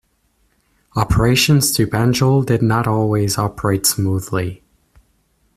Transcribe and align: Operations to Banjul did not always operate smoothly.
Operations 0.95 1.71
to 1.73 1.85
Banjul 1.85 2.43
did 2.43 2.63
not 2.63 2.87
always 2.87 3.37
operate 3.37 3.85
smoothly. 3.85 4.63